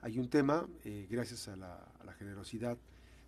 hay 0.00 0.18
un 0.18 0.30
tema, 0.30 0.66
eh, 0.84 1.06
gracias 1.10 1.48
a 1.48 1.56
la, 1.56 1.78
generosidad 2.18 2.78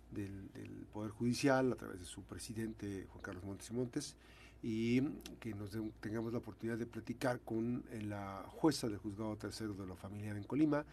del, 0.09 0.49
Poder 0.91 1.11
Judicial, 1.11 1.71
a 1.71 1.75
través 1.75 1.99
de 1.99 2.05
su 2.05 2.23
presidente 2.23 3.05
Juan 3.11 3.21
Carlos 3.21 3.43
Montes 3.43 3.69
y 3.69 3.73
Montes, 3.73 4.15
y 4.63 5.01
que 5.39 5.53
nos 5.53 5.69
tengamos 5.99 6.31
la 6.33 6.39
oportunidad 6.39 6.79
de 6.79 6.87
platicar 6.87 7.41
con 7.41 7.83
eh, 7.91 8.01
la 8.01 8.43
jueza 8.47 8.87
del 8.87 8.97
juzgado 8.97 9.35
tercero 9.35 9.75
de 9.75 9.85
lo 9.85 9.95
familiar 9.95 10.35
en 10.35 10.45
Colima, 10.45 10.83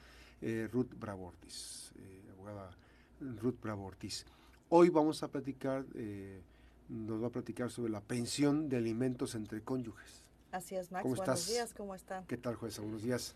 eh, 0.42 0.68
Ruth 0.70 0.92
Bravortis, 1.00 1.92
abogada 2.30 2.76
Ruth 3.40 3.58
Bravortis. 3.62 4.26
Hoy 4.68 4.90
vamos 4.90 5.22
a 5.22 5.28
platicar, 5.28 5.86
nos 6.90 7.22
va 7.22 7.28
a 7.28 7.30
platicar 7.30 7.70
sobre 7.70 7.90
la 7.90 8.02
pensión 8.02 8.68
de 8.68 8.76
alimentos 8.76 9.34
entre 9.34 9.62
cónyuges. 9.62 10.22
Así 10.52 10.76
es, 10.76 10.92
Max. 10.92 11.08
Buenos 11.08 11.48
días, 11.48 11.72
¿cómo 11.72 11.94
están? 11.94 12.26
¿Qué 12.26 12.36
tal, 12.36 12.56
jueza? 12.56 12.82
Buenos 12.82 13.02
días. 13.02 13.34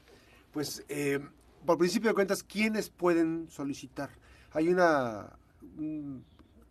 Pues 0.52 0.84
por 1.64 1.78
principio 1.78 2.10
de 2.10 2.14
cuentas, 2.14 2.42
¿quiénes 2.42 2.90
pueden 2.90 3.48
solicitar? 3.50 4.10
Hay 4.52 4.68
una 4.68 5.36
un 5.76 6.24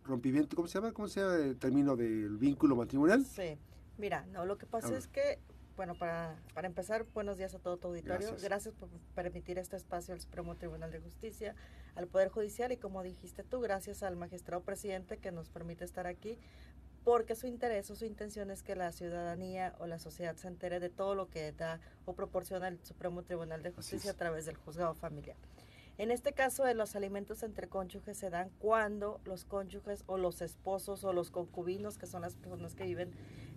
rompimiento, 0.04 0.56
¿cómo 0.56 0.68
se 0.68 0.74
llama? 0.74 0.92
¿Cómo 0.92 1.08
se 1.08 1.20
llama 1.20 1.36
el 1.36 1.56
término 1.56 1.96
del 1.96 2.36
vínculo 2.36 2.76
matrimonial? 2.76 3.24
Sí, 3.24 3.58
mira, 3.98 4.26
no, 4.32 4.44
lo 4.44 4.58
que 4.58 4.66
pasa 4.66 4.96
es 4.96 5.06
que, 5.06 5.38
bueno, 5.76 5.94
para, 5.94 6.36
para 6.54 6.66
empezar, 6.66 7.06
buenos 7.14 7.38
días 7.38 7.54
a 7.54 7.58
todo 7.58 7.76
tu 7.76 7.88
auditorio. 7.88 8.34
Gracias. 8.42 8.74
por 8.74 8.88
permitir 9.14 9.58
este 9.58 9.76
espacio 9.76 10.14
al 10.14 10.20
Supremo 10.20 10.56
Tribunal 10.56 10.90
de 10.90 11.00
Justicia, 11.00 11.54
al 11.94 12.06
Poder 12.06 12.28
Judicial 12.28 12.72
y 12.72 12.76
como 12.76 13.02
dijiste 13.02 13.44
tú, 13.44 13.60
gracias 13.60 14.02
al 14.02 14.16
magistrado 14.16 14.62
presidente 14.62 15.18
que 15.18 15.32
nos 15.32 15.48
permite 15.48 15.84
estar 15.84 16.06
aquí 16.06 16.38
porque 17.04 17.34
su 17.34 17.46
interés 17.46 17.90
o 17.90 17.96
su 17.96 18.04
intención 18.04 18.50
es 18.50 18.62
que 18.62 18.76
la 18.76 18.92
ciudadanía 18.92 19.74
o 19.78 19.86
la 19.86 19.98
sociedad 19.98 20.36
se 20.36 20.48
entere 20.48 20.80
de 20.80 20.90
todo 20.90 21.14
lo 21.14 21.28
que 21.28 21.52
da 21.52 21.80
o 22.04 22.12
proporciona 22.12 22.68
el 22.68 22.78
Supremo 22.84 23.22
Tribunal 23.22 23.62
de 23.62 23.70
Justicia 23.70 24.12
a 24.12 24.14
través 24.14 24.46
del 24.46 24.56
juzgado 24.56 24.94
familiar. 24.94 25.36
En 25.98 26.10
este 26.10 26.32
caso 26.32 26.64
de 26.64 26.74
los 26.74 26.96
alimentos 26.96 27.42
entre 27.42 27.68
cónyuges 27.68 28.16
se 28.16 28.30
dan 28.30 28.50
cuando 28.58 29.20
los 29.24 29.44
cónyuges 29.44 30.02
o 30.06 30.16
los 30.16 30.40
esposos 30.40 31.04
o 31.04 31.12
los 31.12 31.30
concubinos, 31.30 31.98
que 31.98 32.06
son 32.06 32.22
las 32.22 32.36
personas 32.36 32.74
que 32.74 32.84
viven 32.84 33.10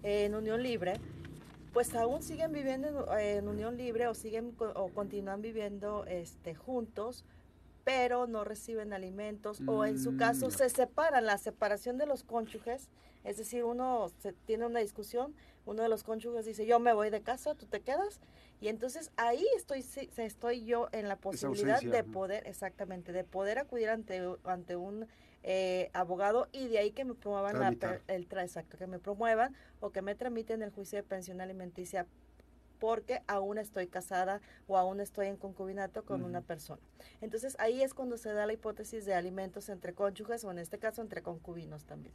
en 0.04 0.36
unión 0.36 0.62
libre, 0.62 0.96
pues 1.72 1.96
aún 1.96 2.22
siguen 2.22 2.52
viviendo 2.52 3.18
en, 3.18 3.48
unión 3.48 3.78
libre 3.78 4.08
o 4.08 4.14
siguen 4.14 4.56
o 4.60 4.90
continúan 4.90 5.42
viviendo 5.42 6.06
este, 6.06 6.54
juntos, 6.54 7.24
pero 7.84 8.28
no 8.28 8.44
reciben 8.44 8.94
alimentos 8.94 9.62
o 9.68 9.86
en 9.86 10.00
su 10.00 10.16
caso 10.18 10.48
mm. 10.48 10.52
se 10.52 10.70
separan. 10.70 11.26
La 11.26 11.38
separación 11.38 11.98
de 11.98 12.06
los 12.06 12.24
cónyuges 12.24 12.90
es 13.24 13.38
decir, 13.38 13.64
uno 13.64 14.10
se, 14.20 14.34
tiene 14.34 14.66
una 14.66 14.80
discusión, 14.80 15.34
uno 15.66 15.82
de 15.84 15.90
los 15.90 16.04
cónyuges 16.04 16.46
dice, 16.46 16.66
yo 16.66 16.80
me 16.80 16.94
voy 16.94 17.10
de 17.10 17.22
casa, 17.22 17.56
tú 17.56 17.66
te 17.66 17.82
quedas. 17.82 18.20
Y 18.60 18.68
entonces 18.68 19.12
ahí 19.18 19.46
estoy, 19.56 19.86
estoy 20.18 20.66
yo 20.66 20.90
en 20.92 21.08
la 21.08 21.16
posibilidad 21.18 21.82
de 21.82 22.04
poder, 22.04 22.48
exactamente, 22.48 23.12
de 23.12 23.24
poder 23.24 23.60
acudir 23.60 23.90
ante, 23.90 24.22
ante 24.44 24.76
un 24.76 25.08
eh, 25.44 25.90
abogado 25.94 26.48
y 26.52 26.68
de 26.68 26.80
ahí 26.80 26.92
que 26.92 27.04
me 27.04 27.14
promuevan 27.14 27.78
el 28.08 28.28
exacto, 28.32 28.78
que 28.78 28.88
me 28.88 29.00
promuevan 29.00 29.56
o 29.82 29.92
que 29.92 30.02
me 30.02 30.16
tramiten 30.16 30.62
el 30.62 30.72
juicio 30.72 30.98
de 30.98 31.04
pensión 31.04 31.42
alimenticia 31.42 32.08
porque 32.80 33.22
aún 33.28 33.58
estoy 33.58 33.88
casada 33.88 34.42
o 34.68 34.78
aún 34.78 35.00
estoy 35.00 35.28
en 35.28 35.38
concubinato 35.38 36.04
con 36.04 36.24
una 36.24 36.42
persona. 36.42 36.82
Entonces 37.22 37.56
ahí 37.60 37.82
es 37.82 37.94
cuando 37.94 38.18
se 38.18 38.34
da 38.34 38.46
la 38.46 38.54
hipótesis 38.54 39.06
de 39.06 39.14
alimentos 39.14 39.70
entre 39.70 39.94
cónyuges 39.94 40.44
o 40.44 40.52
en 40.52 40.60
este 40.60 40.78
caso 40.78 41.02
entre 41.02 41.22
concubinos 41.22 41.86
también. 41.86 42.14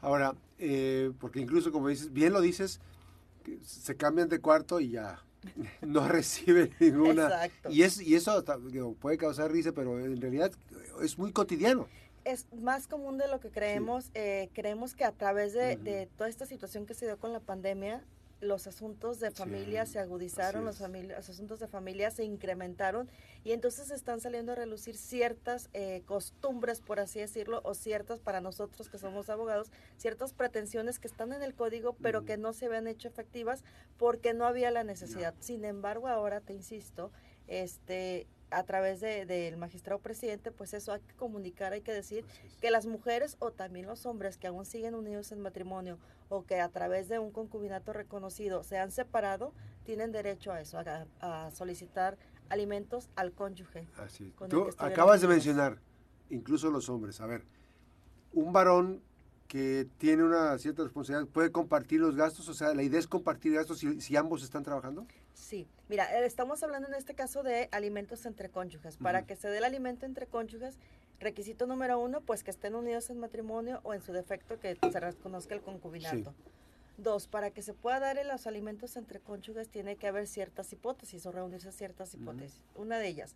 Ahora, 0.00 0.34
eh, 0.58 1.12
porque 1.20 1.40
incluso 1.40 1.72
como 1.72 1.88
dices, 1.88 2.12
bien 2.12 2.32
lo 2.32 2.40
dices, 2.40 2.80
se 3.64 3.96
cambian 3.96 4.28
de 4.28 4.40
cuarto 4.40 4.80
y 4.80 4.90
ya 4.90 5.22
no 5.82 6.08
reciben 6.08 6.70
ninguna. 6.80 7.24
Exacto. 7.24 7.70
Y, 7.70 7.82
es, 7.82 8.00
y 8.00 8.14
eso 8.14 8.44
puede 9.00 9.18
causar 9.18 9.50
risa, 9.50 9.72
pero 9.72 9.98
en 9.98 10.20
realidad 10.20 10.52
es 11.02 11.18
muy 11.18 11.32
cotidiano 11.32 11.86
es 12.24 12.46
más 12.52 12.86
común 12.86 13.18
de 13.18 13.28
lo 13.28 13.40
que 13.40 13.50
creemos. 13.50 14.10
Eh, 14.14 14.50
creemos 14.52 14.94
que 14.94 15.04
a 15.04 15.12
través 15.12 15.52
de, 15.52 15.76
de, 15.76 16.06
toda 16.18 16.28
esta 16.28 16.46
situación 16.46 16.86
que 16.86 16.94
se 16.94 17.06
dio 17.06 17.18
con 17.18 17.32
la 17.32 17.40
pandemia, 17.40 18.04
los 18.40 18.66
asuntos 18.66 19.20
de 19.20 19.30
familia 19.30 19.84
se 19.86 19.98
agudizaron, 19.98 20.64
los, 20.64 20.80
los, 20.80 21.28
asuntos 21.28 21.60
de 21.60 21.68
familia 21.68 22.10
se 22.10 22.24
incrementaron 22.24 23.10
y 23.44 23.52
entonces 23.52 23.90
están 23.90 24.20
saliendo 24.20 24.52
a 24.52 24.54
relucir 24.54 24.96
ciertas 24.96 25.68
eh, 25.74 26.02
costumbres, 26.06 26.80
por 26.80 27.00
así 27.00 27.20
decirlo, 27.20 27.60
o 27.64 27.74
ciertas, 27.74 28.18
para 28.20 28.40
nosotros 28.40 28.88
que 28.88 28.98
somos 28.98 29.28
abogados, 29.28 29.70
ciertas 29.98 30.32
pretensiones 30.32 30.98
que 30.98 31.08
están 31.08 31.32
en 31.32 31.42
el 31.42 31.54
código, 31.54 31.96
pero 32.02 32.24
que 32.24 32.38
no 32.38 32.52
se 32.52 32.66
habían 32.66 32.86
hecho 32.86 33.08
efectivas 33.08 33.62
porque 33.98 34.32
no 34.32 34.46
había 34.46 34.70
la 34.70 34.84
necesidad. 34.84 35.34
Sin 35.40 35.64
embargo, 35.64 36.08
ahora 36.08 36.40
te 36.40 36.54
insisto, 36.54 37.12
este 37.46 38.26
a 38.50 38.62
través 38.64 39.00
del 39.00 39.26
de, 39.26 39.56
magistrado 39.56 40.00
presidente, 40.00 40.50
pues 40.50 40.74
eso 40.74 40.92
hay 40.92 41.00
que 41.00 41.14
comunicar, 41.14 41.72
hay 41.72 41.82
que 41.82 41.92
decir 41.92 42.24
que 42.60 42.70
las 42.70 42.86
mujeres 42.86 43.36
o 43.38 43.50
también 43.50 43.86
los 43.86 44.06
hombres 44.06 44.36
que 44.36 44.46
aún 44.46 44.64
siguen 44.64 44.94
unidos 44.94 45.32
en 45.32 45.40
matrimonio 45.40 45.98
o 46.28 46.44
que 46.44 46.60
a 46.60 46.68
través 46.68 47.08
de 47.08 47.18
un 47.18 47.30
concubinato 47.30 47.92
reconocido 47.92 48.62
se 48.62 48.78
han 48.78 48.90
separado, 48.90 49.52
tienen 49.84 50.12
derecho 50.12 50.52
a 50.52 50.60
eso, 50.60 50.78
a, 51.20 51.50
solicitar 51.50 52.16
alimentos 52.48 53.10
al 53.16 53.32
cónyuge. 53.32 53.86
Así. 53.96 54.32
Tú 54.48 54.68
acabas 54.78 55.20
de 55.20 55.28
mencionar, 55.28 55.78
incluso 56.28 56.70
los 56.70 56.88
hombres, 56.88 57.20
a 57.20 57.26
ver, 57.26 57.44
un 58.32 58.52
varón 58.52 59.02
que 59.50 59.88
tiene 59.98 60.22
una 60.22 60.56
cierta 60.58 60.84
responsabilidad, 60.84 61.28
¿puede 61.28 61.50
compartir 61.50 62.00
los 62.00 62.14
gastos? 62.14 62.48
O 62.48 62.54
sea, 62.54 62.72
la 62.72 62.84
idea 62.84 63.00
es 63.00 63.08
compartir 63.08 63.54
gastos 63.54 63.84
si, 63.98 64.16
ambos 64.16 64.44
están 64.44 64.62
trabajando. 64.62 65.08
Sí, 65.34 65.68
mira, 65.88 66.18
eh, 66.18 66.24
estamos 66.24 66.62
hablando 66.62 66.88
en 66.88 66.94
este 66.94 67.14
caso 67.14 67.42
de 67.42 67.68
alimentos 67.72 68.26
entre 68.26 68.50
cónyuges. 68.50 68.96
Para 68.96 69.26
que 69.26 69.36
se 69.36 69.48
dé 69.48 69.58
el 69.58 69.64
alimento 69.64 70.06
entre 70.06 70.26
cónyuges, 70.26 70.78
requisito 71.18 71.66
número 71.66 71.98
uno, 71.98 72.20
pues 72.20 72.42
que 72.42 72.50
estén 72.50 72.74
unidos 72.74 73.10
en 73.10 73.18
matrimonio 73.18 73.80
o 73.82 73.94
en 73.94 74.02
su 74.02 74.12
defecto 74.12 74.58
que 74.58 74.76
se 74.76 75.00
reconozca 75.00 75.54
el 75.54 75.62
concubinato. 75.62 76.34
Dos, 76.98 77.28
para 77.28 77.50
que 77.50 77.62
se 77.62 77.72
pueda 77.72 77.98
dar 77.98 78.24
los 78.26 78.46
alimentos 78.46 78.96
entre 78.96 79.20
cónyuges 79.20 79.68
tiene 79.68 79.96
que 79.96 80.06
haber 80.06 80.26
ciertas 80.26 80.72
hipótesis 80.72 81.24
o 81.24 81.32
reunirse 81.32 81.72
ciertas 81.72 82.12
hipótesis. 82.14 82.62
Una 82.74 82.98
de 82.98 83.08
ellas, 83.08 83.34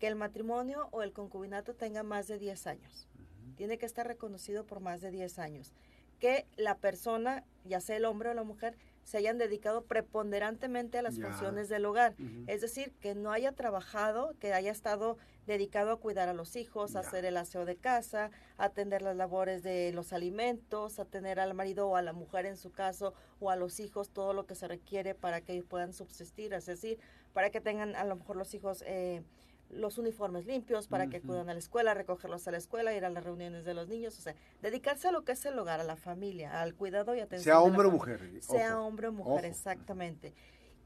que 0.00 0.08
el 0.08 0.16
matrimonio 0.16 0.88
o 0.90 1.02
el 1.02 1.12
concubinato 1.12 1.74
tenga 1.74 2.02
más 2.02 2.26
de 2.26 2.38
10 2.38 2.66
años 2.66 3.08
tiene 3.54 3.78
que 3.78 3.86
estar 3.86 4.06
reconocido 4.06 4.66
por 4.66 4.80
más 4.80 5.00
de 5.00 5.10
10 5.10 5.38
años. 5.38 5.72
Que 6.18 6.46
la 6.56 6.76
persona, 6.78 7.44
ya 7.64 7.80
sea 7.80 7.96
el 7.96 8.04
hombre 8.04 8.30
o 8.30 8.34
la 8.34 8.44
mujer, 8.44 8.76
se 9.04 9.18
hayan 9.18 9.38
dedicado 9.38 9.84
preponderantemente 9.84 10.98
a 10.98 11.02
las 11.02 11.20
funciones 11.20 11.68
del 11.68 11.84
hogar. 11.86 12.14
Es 12.46 12.60
decir, 12.60 12.92
que 13.00 13.14
no 13.14 13.32
haya 13.32 13.52
trabajado, 13.52 14.34
que 14.40 14.52
haya 14.52 14.72
estado 14.72 15.18
dedicado 15.46 15.92
a 15.92 16.00
cuidar 16.00 16.28
a 16.28 16.34
los 16.34 16.56
hijos, 16.56 16.96
a 16.96 17.00
hacer 17.00 17.24
el 17.24 17.36
aseo 17.36 17.64
de 17.64 17.76
casa, 17.76 18.30
a 18.56 18.64
atender 18.64 19.02
las 19.02 19.16
labores 19.16 19.62
de 19.62 19.92
los 19.92 20.12
alimentos, 20.12 20.98
a 20.98 21.04
tener 21.04 21.38
al 21.38 21.54
marido 21.54 21.88
o 21.88 21.96
a 21.96 22.02
la 22.02 22.12
mujer 22.12 22.46
en 22.46 22.56
su 22.56 22.72
caso, 22.72 23.14
o 23.40 23.50
a 23.50 23.56
los 23.56 23.78
hijos 23.78 24.10
todo 24.10 24.32
lo 24.32 24.46
que 24.46 24.54
se 24.54 24.68
requiere 24.68 25.14
para 25.14 25.42
que 25.42 25.62
puedan 25.62 25.92
subsistir, 25.92 26.54
es 26.54 26.66
decir, 26.66 26.98
para 27.32 27.50
que 27.50 27.60
tengan 27.60 27.94
a 27.96 28.04
lo 28.04 28.16
mejor 28.16 28.36
los 28.36 28.54
hijos... 28.54 28.82
Eh, 28.86 29.22
los 29.70 29.98
uniformes 29.98 30.46
limpios 30.46 30.86
para 30.86 31.08
que 31.08 31.18
acudan 31.18 31.48
a 31.48 31.52
la 31.52 31.58
escuela, 31.58 31.94
recogerlos 31.94 32.46
a 32.46 32.50
la 32.50 32.58
escuela, 32.58 32.94
ir 32.94 33.04
a 33.04 33.10
las 33.10 33.24
reuniones 33.24 33.64
de 33.64 33.74
los 33.74 33.88
niños, 33.88 34.18
o 34.18 34.22
sea, 34.22 34.34
dedicarse 34.62 35.08
a 35.08 35.12
lo 35.12 35.24
que 35.24 35.32
es 35.32 35.44
el 35.46 35.58
hogar, 35.58 35.80
a 35.80 35.84
la 35.84 35.96
familia, 35.96 36.60
al 36.60 36.74
cuidado 36.74 37.14
y 37.14 37.20
atención. 37.20 37.44
Sea 37.44 37.60
hombre 37.60 37.88
o 37.88 37.90
mujer. 37.90 38.20
Sea 38.40 38.80
hombre 38.80 39.08
o 39.08 39.12
mujer, 39.12 39.44
exactamente. 39.44 40.34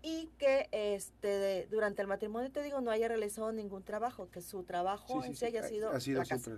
Y 0.03 0.31
que 0.39 0.69
este 0.71 1.67
durante 1.71 2.03
el 2.03 2.09
matrimonio, 2.09 2.51
te 2.53 2.63
digo, 2.63 2.81
no 2.81 2.91
haya 2.91 3.09
realizado 3.09 3.51
ningún 3.53 3.83
trabajo, 3.83 4.31
que 4.31 4.41
su 4.41 4.63
trabajo 4.63 5.25
en 5.25 5.35
sí, 5.35 5.45
haya 5.45 5.67
sido, 5.67 5.91
ha 5.91 6.01
sido 6.01 6.25
siempre. 6.25 6.55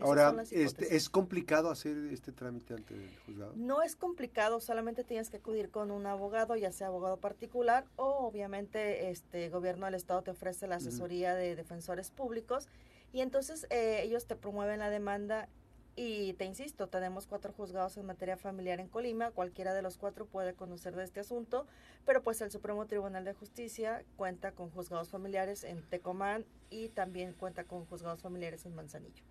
Ahora, 0.00 0.34
este, 0.50 0.96
¿es 0.96 1.08
complicado 1.08 1.70
hacer 1.70 1.96
este 2.12 2.32
trámite 2.32 2.74
ante 2.74 2.94
el 2.94 3.10
juzgado? 3.26 3.52
No 3.56 3.82
es 3.82 3.96
complicado, 3.96 4.60
solamente 4.60 5.04
tienes 5.04 5.30
que 5.30 5.38
acudir 5.38 5.70
con 5.70 5.90
un 5.90 6.06
abogado, 6.06 6.56
ya 6.56 6.72
sea 6.72 6.88
abogado 6.88 7.18
particular 7.18 7.84
o 7.96 8.26
obviamente 8.26 9.10
este 9.10 9.48
gobierno 9.48 9.86
del 9.86 9.94
estado 9.94 10.22
te 10.22 10.30
ofrece 10.30 10.66
la 10.66 10.76
asesoría 10.76 11.34
de 11.34 11.56
defensores 11.56 12.10
públicos 12.10 12.68
y 13.12 13.20
entonces 13.20 13.66
eh, 13.70 14.02
ellos 14.02 14.26
te 14.26 14.36
promueven 14.36 14.80
la 14.80 14.90
demanda 14.90 15.48
y 15.96 16.34
te 16.34 16.44
insisto, 16.44 16.88
tenemos 16.88 17.26
cuatro 17.26 17.52
juzgados 17.52 17.96
en 17.96 18.06
materia 18.06 18.36
familiar 18.36 18.80
en 18.80 18.88
Colima, 18.88 19.32
cualquiera 19.32 19.74
de 19.74 19.82
los 19.82 19.98
cuatro 19.98 20.24
puede 20.24 20.54
conocer 20.54 20.94
de 20.94 21.04
este 21.04 21.20
asunto, 21.20 21.66
pero 22.06 22.22
pues 22.22 22.40
el 22.40 22.50
Supremo 22.50 22.86
Tribunal 22.86 23.24
de 23.24 23.34
Justicia 23.34 24.04
cuenta 24.16 24.52
con 24.52 24.70
juzgados 24.70 25.10
familiares 25.10 25.64
en 25.64 25.82
Tecomán 25.82 26.46
y 26.70 26.88
también 26.88 27.34
cuenta 27.34 27.64
con 27.64 27.84
juzgados 27.84 28.22
familiares 28.22 28.64
en 28.64 28.74
Manzanillo. 28.74 29.24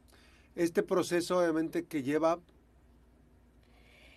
Este 0.56 0.84
proceso 0.84 1.40
obviamente 1.40 1.86
que 1.86 2.04
lleva 2.04 2.40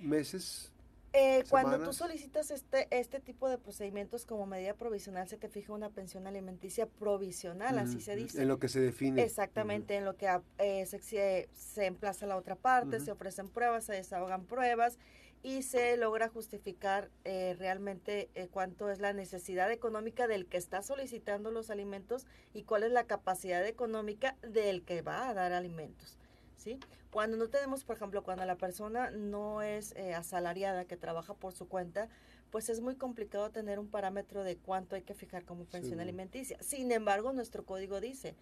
meses. 0.01 0.73
Eh, 1.15 1.45
cuando 1.51 1.79
tú 1.79 1.93
solicitas 1.93 2.51
este, 2.51 2.89
este 2.91 3.21
tipo 3.21 3.49
de 3.49 3.59
procedimientos 3.59 4.25
como 4.25 4.47
medida 4.47 4.73
provisional, 4.73 5.29
se 5.29 5.37
te 5.37 5.49
fija 5.49 5.75
una 5.75 5.91
pensión 5.91 6.27
alimenticia 6.27 6.87
provisional, 6.87 7.79
así 7.79 8.01
se 8.01 8.17
dice. 8.17 8.41
En 8.41 8.49
lo 8.49 8.59
que 8.59 8.69
se 8.69 8.81
define. 8.81 9.23
Exactamente, 9.23 9.97
en 9.97 10.07
lo 10.07 10.17
que 10.17 10.27
eh, 10.59 10.87
se, 10.87 11.49
se, 11.53 11.85
emplaza 11.85 12.27
la 12.27 12.37
otra 12.37 12.57
parte, 12.57 12.99
se 12.99 13.13
ofrecen 13.13 13.49
pruebas, 13.49 13.85
se 13.85 13.93
desahogan 13.93 14.47
pruebas 14.47 14.99
y 15.43 15.63
se 15.63 15.97
logra 15.97 16.29
justificar 16.29 17.11
eh, 17.25 17.57
realmente 17.59 18.31
eh, 18.35 18.49
cuánto 18.51 18.91
es 18.91 19.01
la 19.01 19.13
necesidad 19.13 19.71
económica 19.73 20.29
del 20.29 20.47
que 20.47 20.57
está 20.57 20.83
solicitando 20.83 21.51
los 21.51 21.69
alimentos 21.71 22.27
y 22.55 22.63
cuál 22.63 22.85
es 22.85 22.93
la 22.93 23.05
capacidad 23.05 23.67
económica 23.67 24.37
del 24.43 24.83
que 24.83 25.03
va 25.03 25.29
a 25.29 25.35
dar 25.35 25.53
alimentos. 25.53 26.17
¿Sí? 26.57 26.79
Cuando 27.11 27.37
no 27.37 27.49
tenemos, 27.49 27.85
por 27.85 27.97
ejemplo, 27.97 28.23
cuando 28.23 28.45
la 28.45 28.57
persona 28.57 29.11
no 29.11 29.63
es 29.63 29.95
eh, 29.97 30.15
asalariada, 30.15 30.85
que 30.85 30.97
trabaja 30.97 31.35
por 31.35 31.53
su 31.53 31.69
cuenta, 31.69 32.09
pues 32.51 32.69
es 32.69 32.81
muy 32.81 32.97
complicado 32.97 33.51
tener 33.51 33.79
un 33.79 33.89
parámetro 33.89 34.45
de 34.45 34.57
cuánto 34.57 34.97
hay 34.97 35.03
que 35.03 35.15
fijar 35.15 35.45
como 35.45 35.65
pensión 35.65 36.01
alimenticia. 36.01 36.59
Sin 36.63 36.93
embargo, 36.93 37.33
nuestro 37.33 37.65
código 37.65 38.01
dice, 38.01 38.35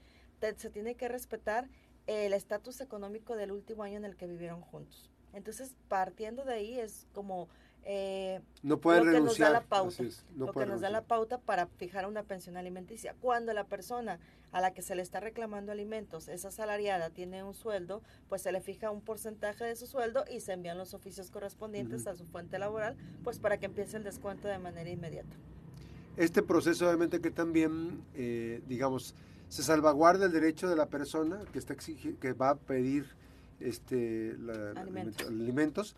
se 0.56 0.70
tiene 0.70 0.94
que 0.94 1.08
respetar 1.08 1.68
el 2.06 2.32
estatus 2.32 2.80
económico 2.80 3.36
del 3.36 3.52
último 3.52 3.82
año 3.82 3.98
en 3.98 4.04
el 4.04 4.16
que 4.16 4.26
vivieron 4.26 4.60
juntos. 4.60 5.10
Entonces, 5.32 5.74
partiendo 5.88 6.44
de 6.44 6.54
ahí 6.54 6.78
es 6.78 7.06
como 7.12 7.48
eh, 7.84 8.40
no 8.62 8.74
lo 8.74 8.80
que 8.80 9.20
nos 9.20 9.38
da 9.38 9.50
la 9.50 9.62
pauta, 9.62 10.04
lo 10.36 10.52
que 10.52 10.66
nos 10.66 10.80
da 10.80 10.90
la 10.90 11.02
pauta 11.02 11.38
para 11.38 11.66
fijar 11.66 12.06
una 12.06 12.22
pensión 12.22 12.56
alimenticia. 12.56 13.14
Cuando 13.20 13.52
la 13.52 13.64
persona 13.64 14.18
a 14.52 14.60
la 14.60 14.72
que 14.72 14.82
se 14.82 14.94
le 14.94 15.02
está 15.02 15.20
reclamando 15.20 15.72
alimentos 15.72 16.28
es 16.28 16.44
asalariada, 16.44 17.10
tiene 17.10 17.42
un 17.42 17.54
sueldo, 17.54 18.02
pues 18.28 18.42
se 18.42 18.52
le 18.52 18.60
fija 18.60 18.90
un 18.90 19.00
porcentaje 19.00 19.64
de 19.64 19.76
su 19.76 19.86
sueldo 19.86 20.24
y 20.30 20.40
se 20.40 20.52
envían 20.52 20.76
los 20.76 20.94
oficios 20.94 21.30
correspondientes 21.30 22.06
a 22.06 22.16
su 22.16 22.26
fuente 22.26 22.58
laboral, 22.58 22.96
pues 23.24 23.38
para 23.38 23.58
que 23.58 23.66
empiece 23.66 23.96
el 23.96 24.04
descuento 24.04 24.48
de 24.48 24.58
manera 24.58 24.90
inmediata. 24.90 25.36
Este 26.16 26.42
proceso 26.42 26.86
obviamente 26.86 27.20
que 27.20 27.30
también, 27.30 28.02
eh, 28.14 28.62
digamos, 28.66 29.14
se 29.48 29.62
salvaguarda 29.62 30.26
el 30.26 30.32
derecho 30.32 30.68
de 30.68 30.76
la 30.76 30.86
persona 30.86 31.40
que 31.52 31.58
está 31.58 31.74
que 31.74 32.32
va 32.32 32.50
a 32.50 32.54
pedir 32.56 33.06
este, 33.60 34.36
alimentos. 35.26 35.96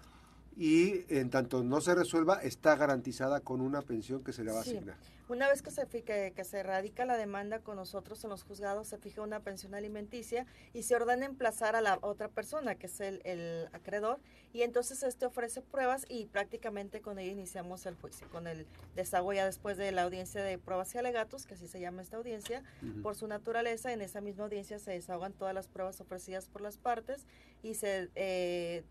Y 0.57 1.05
en 1.09 1.31
tanto 1.31 1.63
no 1.63 1.81
se 1.81 1.95
resuelva 1.95 2.43
está 2.43 2.77
garantizada 2.77 3.41
con 3.41 3.61
una 3.61 3.83
pensión 3.83 4.23
que 4.23 4.33
se 4.33 4.45
le 4.45 4.53
va 4.53 4.59
a 4.59 4.63
asignar. 4.63 4.97
Una 5.29 5.49
vez 5.49 5.63
que 5.63 5.71
se, 5.71 5.87
que, 5.87 6.33
que 6.37 6.45
se 6.45 6.63
radica 6.63 7.07
la 7.07 7.17
demanda 7.17 7.61
con 7.61 7.77
nosotros 7.77 8.23
en 8.23 8.29
los 8.29 8.43
juzgados, 8.43 8.89
se 8.89 8.99
fija 8.99 9.23
una 9.23 9.41
pensión 9.41 9.75
alimenticia 9.75 10.47
y 10.75 10.83
se 10.83 10.95
ordena 10.95 11.25
emplazar 11.25 11.75
a 11.75 11.81
la 11.81 11.99
otra 12.03 12.29
persona, 12.29 12.75
que 12.75 12.87
es 12.87 13.01
el, 13.01 13.69
acreedor, 13.73 14.19
y 14.53 14.61
entonces 14.61 15.03
este 15.03 15.25
ofrece 15.25 15.63
pruebas 15.63 16.05
y 16.09 16.27
prácticamente 16.27 17.01
con 17.01 17.19
ella 17.19 17.33
iniciamos 17.33 17.87
el 17.87 17.95
juicio, 17.95 18.29
con 18.31 18.47
el 18.47 18.67
desahogo 18.95 19.33
ya 19.33 19.47
después 19.47 19.79
de 19.79 19.91
la 19.93 20.03
audiencia 20.03 20.43
de 20.43 20.59
pruebas 20.59 20.95
y 20.95 20.99
alegatos, 20.99 21.47
que 21.47 21.55
así 21.55 21.67
se 21.67 21.81
llama 21.81 22.03
esta 22.03 22.19
audiencia, 22.19 22.63
por 23.03 23.15
su 23.15 23.27
naturaleza, 23.27 23.91
en 23.93 24.03
esa 24.03 24.21
misma 24.21 24.45
audiencia 24.45 24.79
se 24.79 24.91
desahogan 24.91 25.33
todas 25.33 25.55
las 25.55 25.69
pruebas 25.69 25.99
ofrecidas 26.01 26.47
por 26.49 26.61
las 26.61 26.77
partes 26.77 27.25
y 27.63 27.75
se... 27.75 28.11
Eh, 28.17 28.85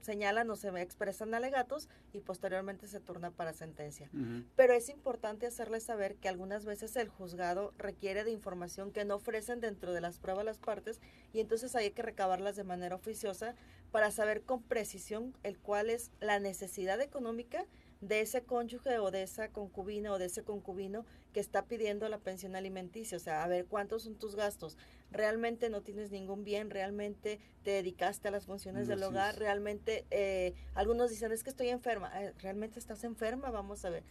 señalan 0.00 0.50
o 0.50 0.56
se 0.56 0.68
expresan 0.80 1.34
alegatos 1.34 1.88
y 2.12 2.20
posteriormente 2.20 2.86
se 2.86 3.00
turna 3.00 3.30
para 3.30 3.52
sentencia. 3.52 4.08
Pero 4.56 4.72
es 4.74 4.88
importante 4.88 5.46
hacerles 5.46 5.84
saber 5.84 6.16
que 6.16 6.28
algunas 6.28 6.64
veces 6.64 6.96
el 6.96 7.08
juzgado 7.08 7.72
requiere 7.78 8.24
de 8.24 8.30
información 8.30 8.92
que 8.92 9.04
no 9.04 9.16
ofrecen 9.16 9.60
dentro 9.60 9.92
de 9.92 10.00
las 10.00 10.18
pruebas 10.18 10.44
las 10.44 10.58
partes 10.58 11.00
y 11.32 11.40
entonces 11.40 11.74
hay 11.74 11.90
que 11.90 12.02
recabarlas 12.02 12.56
de 12.56 12.64
manera 12.64 12.94
oficiosa 12.94 13.54
para 13.90 14.10
saber 14.10 14.42
con 14.42 14.62
precisión 14.62 15.36
el 15.42 15.58
cuál 15.58 15.90
es 15.90 16.10
la 16.20 16.38
necesidad 16.40 17.00
económica 17.00 17.64
de 18.08 18.20
ese 18.20 18.42
cónyuge 18.42 18.98
o 18.98 19.10
de 19.10 19.22
esa 19.22 19.48
concubina 19.48 20.12
o 20.12 20.18
de 20.18 20.26
ese 20.26 20.42
concubino 20.42 21.04
que 21.32 21.40
está 21.40 21.64
pidiendo 21.64 22.08
la 22.08 22.18
pensión 22.18 22.54
alimenticia. 22.54 23.16
O 23.16 23.20
sea, 23.20 23.42
a 23.42 23.48
ver 23.48 23.66
cuántos 23.66 24.04
son 24.04 24.14
tus 24.14 24.36
gastos. 24.36 24.76
Realmente 25.10 25.70
no 25.70 25.80
tienes 25.82 26.10
ningún 26.10 26.44
bien, 26.44 26.70
realmente 26.70 27.40
te 27.62 27.70
dedicaste 27.70 28.28
a 28.28 28.30
las 28.30 28.46
funciones 28.46 28.88
del 28.88 29.02
hogar, 29.02 29.38
realmente 29.38 30.04
eh, 30.10 30.54
algunos 30.74 31.10
dicen 31.10 31.32
es 31.32 31.42
que 31.42 31.50
estoy 31.50 31.68
enferma, 31.68 32.10
eh, 32.20 32.32
realmente 32.38 32.78
estás 32.78 33.04
enferma, 33.04 33.50
vamos 33.50 33.84
a 33.84 33.90
ver. 33.90 34.02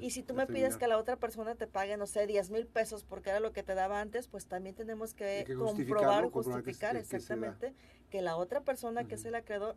y 0.00 0.10
si 0.10 0.22
tú 0.22 0.34
me 0.34 0.46
pides 0.46 0.76
que 0.76 0.88
la 0.88 0.98
otra 0.98 1.16
persona 1.16 1.54
te 1.54 1.66
pague, 1.66 1.96
no 1.96 2.06
sé, 2.06 2.26
10 2.26 2.50
mil 2.50 2.66
pesos 2.66 3.04
porque 3.04 3.30
era 3.30 3.40
lo 3.40 3.52
que 3.52 3.62
te 3.62 3.74
daba 3.74 4.00
antes, 4.00 4.26
pues 4.26 4.46
también 4.46 4.74
tenemos 4.74 5.14
que, 5.14 5.46
comprobar, 5.56 6.28
justificar 6.28 6.96
exactamente 6.96 7.72
que, 8.10 8.20
la 8.20 8.36
otra 8.36 8.60
persona 8.60 9.04
que 9.04 9.14
es 9.14 9.24
el 9.24 9.36
acreedor 9.36 9.76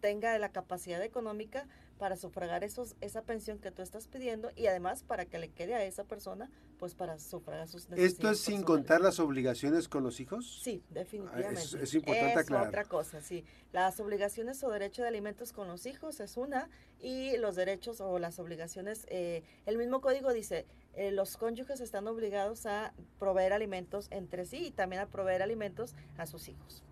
tenga 0.00 0.38
la 0.38 0.50
capacidad 0.50 1.02
económica 1.02 1.66
para 1.98 2.16
sufragar 2.16 2.62
esos, 2.62 2.94
esa 3.00 3.22
pensión 3.22 3.58
que 3.58 3.70
tú 3.70 3.82
estás 3.82 4.06
pidiendo 4.06 4.50
y 4.54 4.66
además 4.66 5.02
para 5.02 5.24
que 5.24 5.38
le 5.38 5.48
quede 5.48 5.74
a 5.74 5.84
esa 5.84 6.04
persona, 6.04 6.50
pues 6.78 6.94
para 6.94 7.18
sufragar 7.18 7.68
sus 7.68 7.88
necesidades. 7.88 8.12
¿Esto 8.12 8.30
es 8.30 8.40
sin 8.40 8.62
contar 8.62 9.00
las 9.00 9.18
obligaciones 9.18 9.88
con 9.88 10.04
los 10.04 10.20
hijos? 10.20 10.60
Sí, 10.62 10.82
definitivamente. 10.90 11.60
Es, 11.60 11.74
es 11.74 11.94
importante 11.94 12.40
es 12.40 12.50
otra 12.50 12.84
cosa, 12.84 13.20
sí. 13.22 13.44
Las 13.72 13.98
obligaciones 13.98 14.62
o 14.62 14.70
derecho 14.70 15.02
de 15.02 15.08
alimentos 15.08 15.52
con 15.52 15.68
los 15.68 15.86
hijos 15.86 16.20
es 16.20 16.36
una 16.36 16.68
y 17.00 17.36
los 17.38 17.56
derechos 17.56 18.00
o 18.00 18.18
las 18.18 18.38
obligaciones, 18.38 19.06
eh, 19.08 19.42
el 19.64 19.78
mismo 19.78 20.00
código 20.00 20.32
dice, 20.32 20.66
eh, 20.94 21.12
los 21.12 21.36
cónyuges 21.36 21.80
están 21.80 22.06
obligados 22.08 22.66
a 22.66 22.92
proveer 23.18 23.52
alimentos 23.52 24.08
entre 24.10 24.44
sí 24.44 24.66
y 24.66 24.70
también 24.70 25.02
a 25.02 25.06
proveer 25.06 25.42
alimentos 25.42 25.94
a 26.16 26.26
sus 26.26 26.48
hijos. 26.48 26.82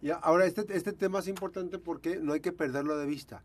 Y 0.00 0.10
ahora 0.10 0.46
este, 0.46 0.64
este 0.74 0.92
tema 0.92 1.18
es 1.18 1.28
importante 1.28 1.78
porque 1.78 2.16
no 2.16 2.32
hay 2.32 2.40
que 2.40 2.52
perderlo 2.52 2.96
de 2.96 3.06
vista 3.06 3.42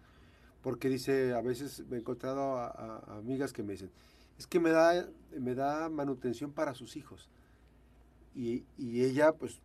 porque 0.63 0.88
dice, 0.88 1.33
a 1.33 1.41
veces 1.41 1.85
me 1.88 1.97
he 1.97 2.00
encontrado 2.00 2.57
a, 2.57 3.17
amigas 3.17 3.51
que 3.51 3.61
me 3.61 3.73
dicen, 3.73 3.91
es 4.39 4.47
que 4.47 4.59
me 4.59 4.71
da, 4.71 5.07
me 5.38 5.53
da 5.53 5.89
manutención 5.89 6.53
para 6.53 6.73
sus 6.73 6.95
hijos. 6.95 7.29
Y, 8.33 8.63
ella, 8.79 9.33
pues, 9.33 9.59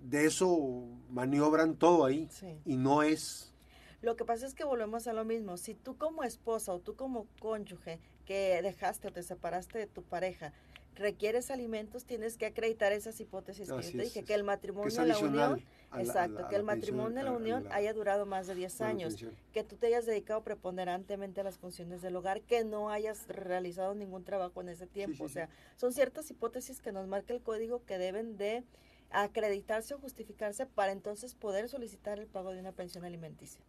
de 0.00 0.26
eso 0.26 0.88
maniobran 1.08 1.76
todo 1.76 2.04
ahí. 2.04 2.28
Y 2.66 2.76
no 2.76 3.02
es... 3.02 3.54
Lo 4.02 4.16
que 4.16 4.24
pasa 4.24 4.44
es 4.44 4.54
que 4.54 4.64
volvemos 4.64 5.06
a 5.06 5.12
lo 5.12 5.24
mismo. 5.24 5.56
Si 5.56 5.74
tú 5.74 5.96
como 5.96 6.24
esposa 6.24 6.72
o 6.72 6.80
tú 6.80 6.96
como 6.96 7.26
cónyuge 7.38 8.00
que 8.26 8.60
dejaste 8.62 9.08
o 9.08 9.12
te 9.12 9.22
separaste 9.22 9.78
de 9.78 9.86
tu 9.86 10.02
pareja, 10.02 10.52
requieres 10.96 11.50
alimentos, 11.50 12.04
tienes 12.04 12.36
que 12.36 12.46
acreditar 12.46 12.92
esas 12.92 13.20
hipótesis 13.20 13.68
que 13.68 13.82
yo 13.82 13.90
te 13.92 14.02
dije, 14.02 14.24
que 14.24 14.34
el 14.34 14.42
matrimonio 14.42 15.04
la 15.04 15.18
unión, 15.18 15.62
exacto, 15.98 16.46
que 16.48 16.56
el 16.56 16.62
matrimonio 16.62 17.18
de 17.18 17.24
la 17.24 17.32
unión 17.32 17.66
haya 17.72 17.92
durado 17.92 18.26
más 18.26 18.46
de 18.46 18.54
10 18.54 18.80
años, 18.80 19.16
que 19.52 19.64
tú 19.64 19.76
te 19.76 19.88
hayas 19.88 20.06
dedicado 20.06 20.42
preponderantemente 20.42 21.40
a 21.40 21.44
las 21.44 21.58
funciones 21.58 22.02
del 22.02 22.16
hogar, 22.16 22.42
que 22.42 22.64
no 22.64 22.90
hayas 22.90 23.26
realizado 23.28 23.94
ningún 23.94 24.24
trabajo 24.24 24.60
en 24.60 24.68
ese 24.68 24.86
tiempo, 24.86 25.24
o 25.24 25.28
sea, 25.28 25.48
son 25.76 25.92
ciertas 25.92 26.30
hipótesis 26.30 26.80
que 26.80 26.92
nos 26.92 27.06
marca 27.06 27.34
el 27.34 27.42
código 27.42 27.84
que 27.84 27.98
deben 27.98 28.36
de 28.36 28.64
acreditarse 29.10 29.94
o 29.94 29.98
justificarse 29.98 30.66
para 30.66 30.92
entonces 30.92 31.34
poder 31.34 31.68
solicitar 31.68 32.18
el 32.18 32.26
pago 32.26 32.52
de 32.52 32.60
una 32.60 32.72
pensión 32.72 33.04
alimenticia. 33.04 33.60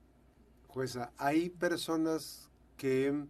Jueza, 0.68 1.12
hay 1.18 1.50
personas 1.50 2.50
que 2.78 3.26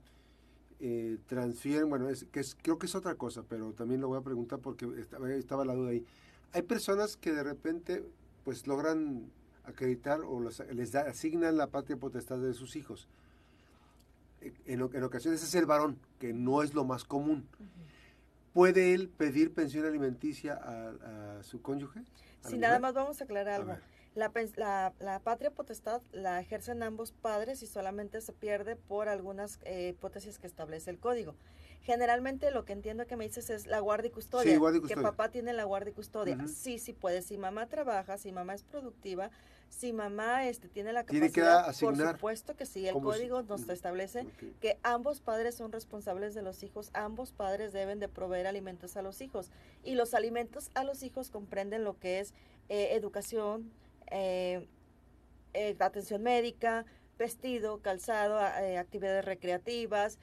eh, 0.79 1.17
transfieren, 1.27 1.89
bueno, 1.89 2.09
es, 2.09 2.25
que 2.25 2.41
creo 2.61 2.77
que 2.77 2.85
es 2.85 2.95
otra 2.95 3.15
cosa, 3.15 3.43
pero 3.47 3.71
también 3.73 4.01
lo 4.01 4.07
voy 4.07 4.19
a 4.19 4.21
preguntar 4.21 4.59
porque 4.59 4.88
estaba, 4.99 5.31
estaba 5.31 5.65
la 5.65 5.73
duda 5.73 5.91
ahí. 5.91 6.05
Hay 6.53 6.63
personas 6.63 7.15
que 7.15 7.31
de 7.31 7.43
repente 7.43 8.03
pues 8.43 8.67
logran 8.67 9.31
acreditar 9.63 10.21
o 10.21 10.39
les 10.41 10.95
asignan 10.95 11.57
la 11.57 11.67
patria 11.67 11.98
potestad 11.98 12.38
de 12.39 12.53
sus 12.53 12.75
hijos. 12.75 13.07
En, 14.41 14.81
en, 14.81 15.03
ocasiones 15.03 15.43
es 15.43 15.53
el 15.53 15.65
varón, 15.65 16.00
que 16.19 16.33
no 16.33 16.63
es 16.63 16.74
lo 16.74 16.83
más 16.83 17.03
común. 17.03 17.48
¿Puede 18.53 18.93
él 18.93 19.07
pedir 19.07 19.53
pensión 19.53 19.86
alimenticia 19.86 20.55
a, 20.55 21.43
su 21.43 21.62
cónyuge? 21.62 22.01
Sí, 22.48 22.57
nada 22.57 22.79
más 22.79 22.93
vamos 22.93 23.21
a 23.21 23.24
aclarar 23.24 23.62
algo. 23.62 23.77
La, 24.13 24.93
la, 25.00 25.19
patria 25.19 25.51
potestad 25.51 26.01
la 26.12 26.41
ejercen 26.41 26.83
ambos 26.83 27.13
padres 27.13 27.63
y 27.63 27.67
solamente 27.67 28.19
se 28.19 28.33
pierde 28.33 28.75
por 28.75 29.07
algunas 29.07 29.60
eh, 29.63 29.89
hipótesis 29.89 30.38
que 30.38 30.48
establece 30.48 30.89
el 30.89 31.00
código. 31.00 31.33
Generalmente 31.83 32.51
lo 32.51 32.63
que 32.63 32.73
entiendo 32.73 33.07
que 33.07 33.15
me 33.15 33.27
dices 33.27 33.50
es 33.50 33.65
la 33.65 33.79
guardia 33.79 34.09
y 34.09 34.11
custodia, 34.11 34.59
que 34.88 34.95
papá 34.97 35.29
tiene 35.29 35.51
la 35.53 35.63
guardia 35.63 35.91
y 35.91 35.93
custodia. 35.93 36.38
Sí, 36.47 36.77
sí 36.77 36.93
puede. 36.93 37.21
Si 37.21 37.38
mamá 37.38 37.67
trabaja, 37.67 38.17
si 38.17 38.31
mamá 38.31 38.53
es 38.53 38.63
productiva, 38.63 39.31
si 39.69 39.93
mamá 39.93 40.47
este, 40.47 40.67
tiene 40.67 40.93
la 40.93 41.05
capacidad, 41.05 41.73
por 41.79 41.97
supuesto 41.97 42.55
que 42.55 42.65
sí, 42.65 42.88
el 42.88 43.00
código 43.00 43.41
nos 43.43 43.67
establece 43.69 44.27
que 44.59 44.77
ambos 44.83 45.21
padres 45.21 45.55
son 45.55 45.71
responsables 45.71 46.35
de 46.35 46.41
los 46.41 46.61
hijos, 46.61 46.91
ambos 46.93 47.31
padres 47.31 47.73
deben 47.73 48.00
de 48.00 48.09
proveer 48.09 48.47
alimentos 48.47 48.97
a 48.97 49.01
los 49.01 49.21
hijos 49.21 49.50
y 49.83 49.95
los 49.95 50.13
alimentos 50.13 50.69
a 50.75 50.83
los 50.83 51.03
hijos 51.03 51.31
comprenden 51.31 51.83
lo 51.83 51.97
que 51.97 52.19
es 52.19 52.33
eh, 52.69 52.89
educación, 52.91 53.71
eh, 54.11 54.67
eh, 55.53 55.75
atención 55.79 56.21
médica, 56.21 56.85
vestido, 57.17 57.81
calzado, 57.81 58.39
eh, 58.61 58.77
actividades 58.77 59.25
recreativas, 59.25 60.17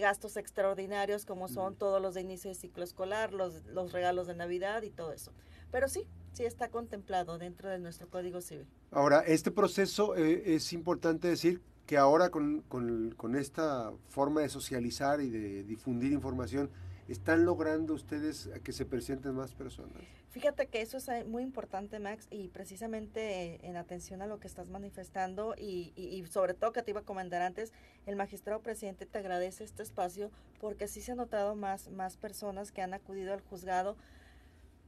gastos 0.00 0.36
extraordinarios 0.36 1.24
como 1.24 1.48
son 1.48 1.74
todos 1.74 2.00
los 2.00 2.14
de 2.14 2.20
inicio 2.20 2.50
de 2.50 2.54
ciclo 2.54 2.84
escolar, 2.84 3.32
los, 3.32 3.64
los 3.66 3.92
regalos 3.92 4.26
de 4.26 4.34
Navidad 4.34 4.82
y 4.82 4.90
todo 4.90 5.12
eso. 5.12 5.32
Pero 5.70 5.88
sí, 5.88 6.06
sí 6.32 6.44
está 6.44 6.68
contemplado 6.68 7.38
dentro 7.38 7.70
de 7.70 7.78
nuestro 7.78 8.08
Código 8.08 8.40
Civil. 8.40 8.66
Ahora, 8.90 9.20
este 9.20 9.50
proceso 9.50 10.14
es 10.14 10.72
importante 10.72 11.28
decir 11.28 11.62
que 11.86 11.96
ahora 11.96 12.30
con, 12.30 12.62
con, 12.62 13.36
esta 13.36 13.92
forma 14.08 14.42
de 14.42 14.48
socializar 14.48 15.20
y 15.20 15.30
de 15.30 15.64
difundir 15.64 16.12
información, 16.12 16.70
¿Están 17.08 17.44
logrando 17.44 17.92
ustedes 17.92 18.48
que 18.62 18.72
se 18.72 18.86
presenten 18.86 19.34
más 19.34 19.54
personas? 19.54 20.02
Fíjate 20.34 20.66
que 20.66 20.82
eso 20.82 20.96
es 20.96 21.06
eh, 21.06 21.22
muy 21.22 21.44
importante, 21.44 22.00
Max, 22.00 22.26
y 22.28 22.48
precisamente 22.48 23.64
en 23.64 23.76
atención 23.76 24.20
a 24.20 24.26
lo 24.26 24.40
que 24.40 24.48
estás 24.48 24.68
manifestando 24.68 25.54
y, 25.56 25.92
y, 25.94 26.26
sobre 26.26 26.54
todo 26.54 26.72
que 26.72 26.82
te 26.82 26.90
iba 26.90 27.02
a 27.02 27.04
comentar 27.04 27.40
antes, 27.40 27.72
el 28.04 28.16
magistrado 28.16 28.60
presidente 28.60 29.06
te 29.06 29.18
agradece 29.18 29.62
este 29.62 29.84
espacio 29.84 30.32
porque 30.58 30.88
sí 30.88 31.02
se 31.02 31.12
han 31.12 31.18
notado 31.18 31.54
más, 31.54 31.88
más 31.90 32.16
personas 32.16 32.72
que 32.72 32.82
han 32.82 32.94
acudido 32.94 33.32
al 33.32 33.42
juzgado, 33.42 33.96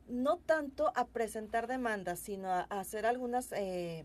no 0.09 0.39
tanto 0.39 0.91
a 0.97 1.07
presentar 1.07 1.69
demandas, 1.69 2.19
sino 2.19 2.51
a, 2.51 2.63
hacer 2.63 3.07
algunas... 3.07 3.53
Eh, 3.53 4.05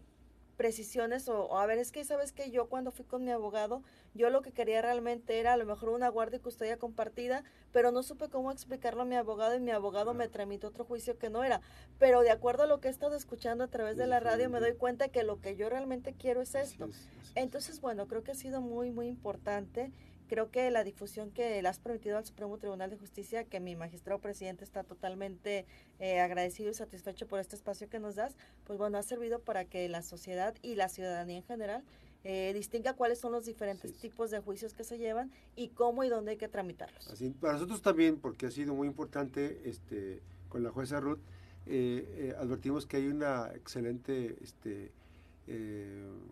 precisiones 0.62 1.28
o, 1.28 1.58
a 1.58 1.66
ver, 1.66 1.80
es 1.80 1.92
que 1.92 2.06
sabes 2.06 2.32
que 2.32 2.52
yo 2.52 2.68
cuando 2.70 2.92
fui 2.92 3.04
con 3.04 3.24
mi 3.24 3.32
abogado, 3.32 3.82
yo 4.14 4.30
lo 4.30 4.44
que 4.44 4.52
quería 4.52 4.80
realmente 4.84 5.40
era 5.40 5.54
a 5.54 5.58
lo 5.58 5.66
mejor 5.66 5.90
una 5.90 6.08
guardia 6.08 6.38
y 6.38 6.40
custodia 6.40 6.78
compartida, 6.78 7.44
pero 7.72 7.92
no 7.92 8.04
supe 8.04 8.30
cómo 8.30 8.52
explicarlo 8.52 9.02
a 9.02 9.06
mi 9.06 9.16
abogado 9.16 9.56
y 9.56 9.60
mi 9.60 9.72
abogado 9.72 10.14
me 10.14 10.28
tramitó 10.28 10.68
otro 10.68 10.86
juicio 10.86 11.18
que 11.18 11.32
no 11.32 11.44
era. 11.44 11.62
Pero 11.98 12.22
de 12.22 12.30
acuerdo 12.30 12.62
a 12.62 12.68
lo 12.68 12.80
que 12.80 12.90
he 12.90 12.92
estado 12.92 13.16
escuchando 13.16 13.64
a 13.64 13.70
través 13.70 13.98
de 13.98 14.06
la 14.06 14.20
radio, 14.20 14.52
me 14.52 14.60
doy 14.60 14.76
cuenta 14.76 15.10
que 15.10 15.24
lo 15.24 15.42
que 15.42 15.56
yo 15.56 15.68
realmente 15.68 16.14
quiero 16.14 16.44
es 16.44 16.54
esto. 16.54 16.90
Entonces, 17.34 17.82
bueno, 17.82 18.08
creo 18.08 18.22
que 18.22 18.30
ha 18.30 18.36
sido 18.36 18.62
muy, 18.62 18.92
muy 18.92 19.08
importante 19.08 19.92
creo 20.32 20.50
que 20.50 20.72
la 20.72 20.86
difusión 20.86 21.30
que 21.30 21.62
le 21.62 21.68
has 21.68 21.80
permitido 21.80 22.18
al 22.18 22.26
Supremo 22.26 22.58
Tribunal 22.58 22.90
de 22.90 22.96
Justicia, 22.96 23.44
que 23.44 23.60
mi 23.60 23.76
magistrado 23.76 24.22
presidente 24.22 24.64
está 24.64 24.82
totalmente 24.82 25.66
eh, 26.00 26.22
agradecido 26.22 26.72
y 26.72 26.74
satisfecho 26.74 27.28
por 27.28 27.42
este 27.42 27.58
espacio 27.58 27.90
que 27.90 28.00
nos 28.00 28.16
das, 28.16 28.38
pues 28.64 28.80
bueno, 28.80 28.98
ha 28.98 29.04
servido 29.04 29.40
para 29.40 29.66
que 29.66 29.90
la 29.90 30.02
sociedad 30.02 30.56
y 30.62 30.76
la 30.76 30.88
ciudadanía 30.88 31.36
en 31.36 31.44
general 31.44 31.84
eh, 32.24 32.54
distinga 32.54 32.94
cuáles 32.94 33.20
son 33.20 33.34
los 33.34 33.46
diferentes 33.46 33.94
tipos 34.00 34.32
de 34.32 34.40
juicios 34.40 34.74
que 34.74 34.86
se 34.86 34.98
llevan 34.98 35.34
y 35.58 35.68
cómo 35.68 36.02
y 36.06 36.08
dónde 36.08 36.32
hay 36.32 36.38
que 36.38 36.48
tramitarlos. 36.48 37.10
Así, 37.10 37.32
para 37.32 37.56
nosotros 37.56 37.82
también, 37.82 38.18
porque 38.18 38.46
ha 38.46 38.52
sido 38.52 38.74
muy 38.74 38.88
importante 38.88 39.60
este, 39.66 40.22
con 40.48 40.64
la 40.64 40.70
jueza 40.70 41.02
Ruth, 41.02 41.20
eh, 41.66 42.34
advertimos 42.40 42.86
que 42.86 42.96
hay 42.96 43.08
una 43.08 43.52
excelente 43.54 44.38
este, 44.42 44.94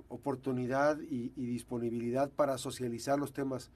oportunidad 0.08 1.00
y, 1.02 1.32
y, 1.36 1.46
disponibilidad 1.46 2.30
para 2.30 2.58
socializar 2.58 3.20
los 3.20 3.34
temas 3.34 3.72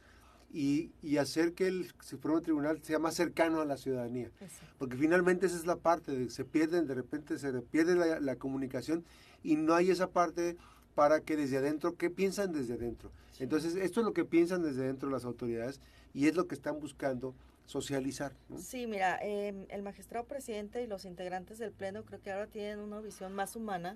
y, 0.53 1.17
hacer 1.17 1.53
que 1.53 1.67
el 1.67 1.91
Supremo 2.01 2.41
Tribunal 2.41 2.81
sea 2.83 2.99
más 2.99 3.15
cercano 3.15 3.59
a 3.59 3.65
la 3.65 3.75
ciudadanía. 3.75 4.29
Porque 4.77 4.95
finalmente 4.95 5.47
esa 5.47 5.57
es 5.57 5.65
la 5.65 5.77
parte, 5.77 6.11
de, 6.11 6.29
se 6.29 6.45
pierden, 6.45 6.85
de 6.85 6.93
repente 6.93 7.37
se 7.39 7.51
pierde 7.61 7.95
la, 7.95 8.35
comunicación 8.35 9.03
y 9.43 9.55
no 9.55 9.73
hay 9.73 9.89
esa 9.89 10.09
parte 10.09 10.57
para 10.95 11.21
que 11.21 11.35
desde 11.35 11.57
adentro, 11.57 11.95
¿qué 11.97 12.11
piensan 12.11 12.51
desde 12.51 12.75
adentro? 12.75 13.11
Entonces, 13.39 13.75
esto 13.75 14.01
es 14.01 14.05
lo 14.05 14.13
que 14.13 14.25
piensan 14.25 14.61
desde 14.61 14.83
adentro 14.83 15.09
las 15.09 15.25
autoridades 15.25 15.81
y 16.13 16.27
es 16.27 16.35
lo 16.35 16.47
que 16.47 16.53
están 16.53 16.79
buscando 16.79 17.33
socializar. 17.65 18.33
Sí, 18.57 18.87
mira, 18.87 19.17
em, 19.21 19.65
el 19.69 19.81
magistrado 19.83 20.25
presidente 20.25 20.83
y 20.83 20.87
los 20.87 21.05
integrantes 21.05 21.57
del 21.59 21.71
Pleno 21.71 22.03
creo 22.05 22.21
que 22.21 22.31
ahora 22.31 22.47
tienen 22.47 22.79
una 22.79 22.99
visión 22.99 23.33
más 23.33 23.55
humana, 23.55 23.95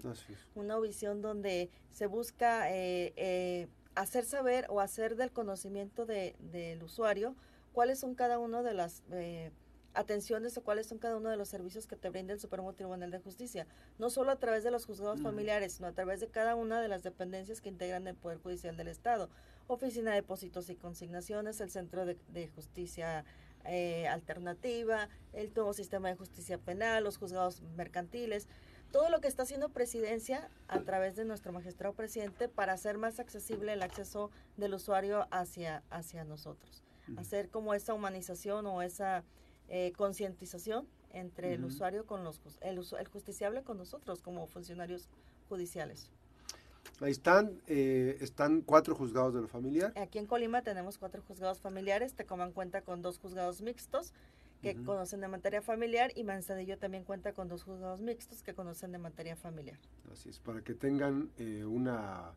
una 0.56 0.80
visión 0.80 1.22
donde 1.22 1.70
se 1.92 2.08
busca 2.08 2.72
eh, 2.72 3.14
eh, 3.16 3.68
hacer 3.96 4.26
saber 4.26 4.66
o 4.70 4.80
hacer 4.80 5.16
del 5.16 5.32
conocimiento 5.32 6.06
de, 6.06 6.36
del 6.40 6.84
usuario 6.84 7.36
cuáles 7.74 8.00
son 8.00 8.16
cada 8.16 8.40
uno 8.40 8.64
de 8.64 8.74
las 8.74 9.04
eh, 9.12 9.52
atenciones 9.98 10.58
o 10.58 10.64
cuáles 10.64 10.88
son 10.88 11.00
cada 11.00 11.18
uno 11.18 11.30
de 11.30 11.38
los 11.38 11.50
servicios 11.50 11.88
que 11.88 11.96
te 11.96 12.10
brinda 12.10 12.34
el 12.34 12.40
Supremo 12.40 12.74
Tribunal 12.74 13.12
de 13.12 13.20
Justicia, 13.20 13.68
no 13.98 14.10
solo 14.10 14.32
a 14.32 14.38
través 14.38 14.64
de 14.64 14.72
los 14.72 14.86
juzgados 14.86 15.22
familiares, 15.22 15.74
sino 15.74 15.88
a 15.88 15.92
través 15.92 16.20
de 16.20 16.28
cada 16.28 16.56
una 16.56 16.82
de 16.82 16.88
las 16.88 17.04
dependencias 17.04 17.62
que 17.62 17.70
integran 17.70 18.08
el 18.08 18.16
Poder 18.16 18.38
Judicial 18.38 18.78
del 18.78 18.88
Estado, 18.88 19.30
Oficina 19.68 20.12
de 20.12 20.18
Depósitos 20.18 20.70
y 20.70 20.76
Consignaciones, 20.76 21.60
el 21.60 21.72
Centro 21.72 22.06
de, 22.06 22.48
Justicia 22.56 23.26
eh, 23.66 24.08
Alternativa, 24.08 25.10
el 25.34 25.52
nuevo 25.54 25.74
sistema 25.74 26.10
de 26.10 26.16
justicia 26.16 26.58
penal, 26.58 27.04
los 27.04 27.18
juzgados 27.18 27.62
mercantiles, 27.76 28.48
todo 28.92 29.10
lo 29.10 29.20
que 29.20 29.28
está 29.28 29.44
haciendo 29.44 29.70
presidencia 29.70 30.50
a 30.68 30.80
través 30.82 31.16
de 31.16 31.26
nuestro 31.26 31.52
magistrado 31.52 31.94
presidente 31.94 32.48
para 32.48 32.74
hacer 32.74 32.98
más 32.98 33.20
accesible 33.20 33.74
el 33.74 33.84
acceso 33.84 34.32
del 34.56 34.74
usuario 34.74 35.28
hacia, 35.32 35.84
hacia 35.90 36.24
nosotros. 36.24 36.84
Hacer 37.18 37.50
como 37.50 37.74
esa 37.74 37.94
humanización 37.94 38.66
o 38.66 38.82
esa 38.82 39.24
eh, 39.70 39.94
concientización 39.96 40.88
entre 41.12 41.54
el 41.54 41.64
usuario 41.64 42.06
con 42.06 42.24
los 42.24 42.42
el, 42.62 42.78
el 43.00 43.08
justiciable 43.08 43.64
con 43.64 43.78
nosotros 43.78 44.22
como 44.22 44.48
funcionarios 44.48 45.10
judiciales. 45.48 46.10
Ahí 47.00 47.12
están, 47.12 47.62
eh, 47.68 48.18
están 48.22 48.62
cuatro 48.62 48.96
juzgados 48.96 49.34
de 49.34 49.42
lo 49.42 49.48
familiar. 49.48 49.94
Aquí 49.96 50.18
en 50.18 50.25
Colima 50.25 50.63
tenemos 50.63 50.98
cuatro 50.98 51.22
juzgados 51.22 51.62
familiares, 51.62 52.13
Tecomán 52.16 52.51
cuenta 52.51 52.82
con 52.82 53.01
dos 53.01 53.20
juzgados 53.20 53.62
mixtos, 53.62 54.13
que 54.62 54.75
conocen 54.84 55.22
de 55.22 55.27
materia 55.27 55.62
familiar 55.62 56.12
y 56.16 56.24
Manzanillo 56.24 56.80
también 56.80 57.04
cuenta 57.04 57.32
con 57.34 57.48
dos 57.48 57.63
juzgados 57.63 58.01
mixtos 58.01 58.42
que 58.42 58.56
conocen 58.56 58.92
de 58.92 58.98
materia 58.98 59.36
familiar. 59.36 59.77
Así 60.12 60.30
es, 60.30 60.39
para 60.39 60.62
que 60.62 60.74
tengan 60.74 61.30
eh, 61.38 61.63
una 61.63 62.32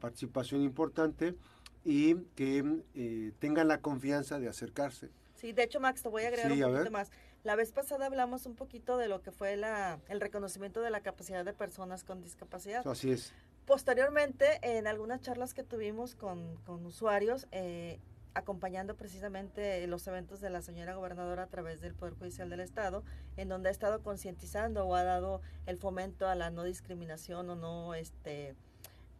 participación 0.00 0.62
importante 0.62 1.36
y 1.84 2.16
que 2.34 2.82
eh, 2.94 3.32
tengan 3.38 3.68
la 3.68 3.80
confianza 3.80 4.40
de 4.40 4.48
acercarse. 4.48 5.10
Sí, 5.36 5.52
de 5.52 5.62
hecho, 5.62 5.78
Max, 5.80 6.02
te 6.02 6.08
voy 6.08 6.24
a 6.24 6.28
agregar 6.28 6.52
un 6.52 6.60
poquito 6.60 6.90
más. 6.90 7.10
La 7.44 7.54
vez 7.54 7.72
pasada 7.72 8.06
hablamos 8.06 8.44
un 8.44 8.54
poquito 8.54 8.98
de 8.98 9.08
lo 9.08 9.22
que 9.22 9.30
fue 9.30 9.56
la, 9.56 9.98
el 10.08 10.20
reconocimiento 10.20 10.82
de 10.82 10.90
la 10.90 11.00
capacidad 11.00 11.44
de 11.44 11.54
personas 11.54 12.04
con 12.04 12.20
discapacidad. 12.20 12.86
Así 12.86 13.12
es. 13.12 13.32
Posteriormente, 13.66 14.58
en 14.62 14.86
algunas 14.86 15.20
charlas 15.20 15.54
que 15.54 15.62
tuvimos 15.62 16.14
con, 16.14 16.56
con 16.66 16.84
usuarios, 16.84 17.46
eh, 17.52 18.00
acompañando 18.34 18.96
precisamente 18.96 19.86
los 19.86 20.06
eventos 20.06 20.40
de 20.40 20.50
la 20.50 20.62
señora 20.62 20.94
gobernadora 20.94 21.44
a 21.44 21.46
través 21.46 21.80
del 21.80 21.94
Poder 21.94 22.14
Judicial 22.14 22.48
del 22.48 22.60
Estado, 22.60 23.02
en 23.36 23.48
donde 23.48 23.68
ha 23.68 23.72
estado 23.72 24.02
concientizando 24.02 24.86
o 24.86 24.94
ha 24.94 25.04
dado 25.04 25.40
el 25.66 25.78
fomento 25.78 26.28
a 26.28 26.34
la 26.34 26.50
no 26.50 26.64
discriminación 26.64 27.50
o 27.50 27.56
no, 27.56 27.94
este, 27.94 28.54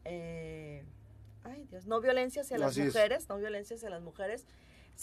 eh, 0.05 0.85
ay 1.43 1.65
Dios, 1.71 1.87
no 1.87 2.01
violencia 2.01 2.43
hacia 2.43 2.59
las 2.59 2.77
mujeres, 2.77 3.29
no 3.29 3.39
violencia 3.39 3.77
hacia 3.77 3.91
las 3.91 4.03
mujeres. 4.03 4.47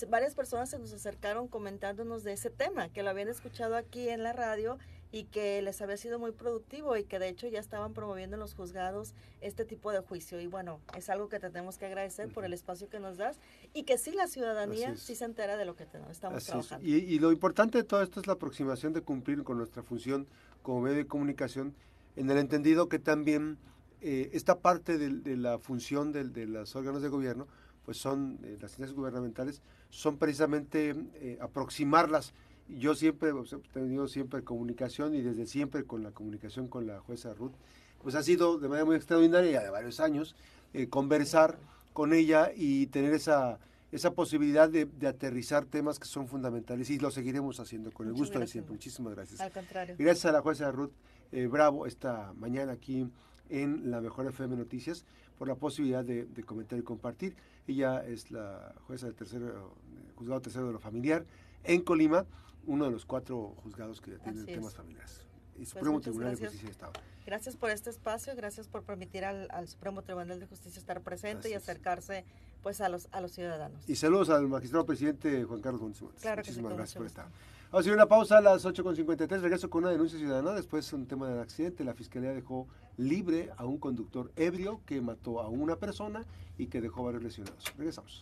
Varias 0.10 0.36
personas 0.36 0.70
se 0.70 0.78
nos 0.78 0.94
acercaron 0.94 1.48
comentándonos 1.48 2.24
de 2.24 2.34
ese 2.34 2.52
tema, 2.52 2.90
que 2.90 3.02
lo 3.02 3.10
habían 3.10 3.30
escuchado 3.30 3.76
aquí 3.76 4.10
en 4.10 4.22
la 4.22 4.32
radio 4.32 4.78
y 5.12 5.24
que 5.26 5.62
les 5.62 5.82
había 5.82 5.98
sido 5.98 6.20
muy 6.20 6.32
productivo 6.32 6.98
y 6.98 7.04
que 7.04 7.20
de 7.20 7.30
hecho 7.30 7.48
ya 7.48 7.60
estaban 7.60 7.94
promoviendo 7.94 8.36
en 8.36 8.40
los 8.42 8.54
juzgados 8.54 9.14
este 9.42 9.66
tipo 9.66 9.92
de 9.92 10.00
juicio. 10.00 10.40
Y 10.42 10.48
bueno, 10.48 10.80
es 10.98 11.10
algo 11.10 11.30
que 11.30 11.40
tenemos 11.40 11.78
que 11.78 11.86
agradecer 11.86 12.30
por 12.30 12.44
el 12.44 12.54
espacio 12.54 12.90
que 12.90 13.00
nos 13.00 13.18
das 13.18 13.40
y 13.74 13.84
que 13.84 13.98
sí 13.98 14.12
la 14.12 14.28
ciudadanía 14.28 14.96
sí 14.98 15.16
se 15.16 15.26
entera 15.26 15.58
de 15.58 15.66
lo 15.66 15.76
que 15.76 15.84
estamos 15.84 16.46
trabajando. 16.46 16.86
Y, 16.86 17.20
lo 17.20 17.32
importante 17.32 17.78
de 17.78 17.84
todo 17.84 18.02
esto 18.02 18.20
es 18.20 18.28
la 18.28 18.34
aproximación 18.34 18.94
de 18.94 19.02
cumplir 19.02 19.44
con 19.44 19.58
nuestra 19.58 19.82
función 19.82 20.28
como 20.62 20.82
medio 20.82 20.98
de 20.98 21.08
comunicación, 21.08 21.74
en 22.16 22.30
el 22.30 22.38
entendido 22.38 22.90
que 22.90 23.00
también 23.00 23.58
eh, 24.02 24.30
esta 24.34 24.60
parte 24.60 24.98
de, 24.98 25.38
la 25.38 25.60
función 25.60 26.12
de, 26.12 26.46
los 26.46 26.76
órganos 26.76 27.02
de 27.02 27.10
gobierno, 27.10 27.48
pues 27.86 27.98
son, 27.98 28.40
eh, 28.44 28.58
las 28.60 28.72
entidades 28.72 28.94
gubernamentales, 28.94 29.62
son 29.90 30.18
precisamente 30.18 30.94
eh, 31.16 31.38
aproximarlas 31.40 32.34
yo 32.70 32.96
siempre 32.96 33.30
he 33.30 33.74
tenido 33.74 34.08
siempre 34.08 34.44
comunicación 34.44 35.16
y 35.16 35.22
desde 35.22 35.46
siempre 35.46 35.84
con 35.86 36.04
la 36.04 36.12
comunicación 36.12 36.68
con 36.68 36.88
la 36.88 37.00
jueza 37.00 37.34
Ruth, 37.34 37.54
pues 38.02 38.16
ha 38.16 38.24
sido 38.24 38.60
de 38.60 38.68
manera 38.68 38.86
muy 38.86 38.96
extraordinaria 38.96 39.62
de 39.62 39.70
varios 39.70 40.00
años 40.00 40.36
eh, 40.74 40.88
conversar 40.88 41.58
con 41.94 42.14
ella 42.14 42.52
y 42.56 42.88
tener 42.88 43.14
esa, 43.14 43.60
esa 43.92 44.12
posibilidad 44.12 44.70
de, 44.70 44.88
aterrizar 45.08 45.66
temas 45.66 46.00
que 46.00 46.06
son 46.06 46.28
fundamentales 46.28 46.90
y 46.90 47.00
lo 47.00 47.10
seguiremos 47.10 47.60
haciendo 47.60 47.92
con 47.92 48.08
el 48.08 48.14
gusto 48.14 48.40
de 48.40 48.48
siempre. 48.48 48.74
Muchísimas 48.74 49.16
gracias. 49.16 49.40
Al 49.40 49.52
contrario. 49.52 49.96
Gracias 49.98 50.26
a 50.26 50.32
la 50.32 50.42
jueza 50.42 50.72
Ruth 50.72 50.92
eh, 51.32 51.48
Bravo 51.48 51.86
esta 51.86 52.34
mañana 52.38 52.74
aquí 52.74 53.10
en 53.50 53.90
la 53.90 54.02
Mejor 54.02 54.28
FM 54.28 54.56
Noticias 54.58 55.06
por 55.38 55.48
la 55.48 55.56
posibilidad 55.56 56.04
de, 56.04 56.28
comentar 56.46 56.78
y 56.80 56.84
compartir. 56.84 57.36
Ella 57.68 58.06
es 58.06 58.32
la 58.32 58.74
jueza 58.88 59.06
del 59.08 59.16
tercero, 59.16 59.74
juzgado 60.16 60.42
tercero 60.42 60.68
de 60.68 60.74
lo 60.74 60.80
familiar 60.80 61.26
en 61.64 61.82
Colima 61.82 62.26
uno 62.68 62.86
de 62.86 62.92
los 62.92 63.06
cuatro 63.06 63.56
juzgados 63.64 64.00
que 64.00 64.12
tienen 64.20 64.46
temas 64.46 64.76
familiares. 64.76 65.22
Y 65.56 65.60
pues 65.60 65.70
Supremo 65.70 66.00
Tribunal 66.00 66.36
de 66.36 66.46
Justicia 66.46 66.68
de 66.68 66.72
Estado. 66.72 66.94
Gracias 67.26 67.58
por 67.58 67.72
este 67.72 67.90
espacio, 67.90 68.36
gracias 68.36 68.68
por 68.68 68.84
permitir 68.84 69.26
al, 69.26 69.68
Supremo 69.68 70.04
Tribunal 70.04 70.40
de 70.40 70.46
Justicia 70.46 70.80
estar 70.80 71.02
presente 71.02 71.50
y 71.50 71.54
acercarse 71.54 72.26
pues 72.62 72.80
a 72.80 72.90
los 72.90 73.08
a 73.12 73.22
los 73.22 73.32
ciudadanos. 73.32 73.90
Y 73.90 73.96
saludos 73.96 74.30
al 74.30 74.48
magistrado 74.48 74.86
presidente 74.86 75.44
Juan 75.44 75.62
Carlos 75.62 75.82
González. 75.82 76.38
Muchísimas 76.38 76.74
gracias 76.74 76.98
por 76.98 77.06
estar. 77.08 77.26
Vamos 77.70 77.80
a 77.86 77.90
hacer 77.90 77.94
una 77.94 78.06
pausa 78.06 78.38
a 78.38 78.42
las 78.42 78.64
8.53, 78.64 79.42
regreso 79.42 79.70
con 79.70 79.84
una 79.84 79.92
denuncia 79.92 80.18
ciudadana, 80.18 80.54
después 80.54 80.94
un 80.94 81.06
tema 81.06 81.28
del 81.28 81.42
accidente, 81.42 81.84
la 81.84 81.94
Fiscalía 81.94 82.32
dejó 82.32 82.66
libre 82.96 83.50
a 83.58 83.66
un 83.66 83.78
conductor 83.78 84.32
ebrio 84.38 84.80
que 84.86 85.02
mató 85.02 85.42
a 85.42 85.50
una 85.50 85.76
persona 85.76 86.24
y 86.58 86.68
que 86.68 86.80
dejó 86.80 87.04
varios 87.04 87.24
lesionados. 87.24 87.66
Regresamos. 87.78 88.16